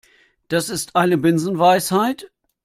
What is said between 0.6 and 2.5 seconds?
ist eine Binsenweisheit.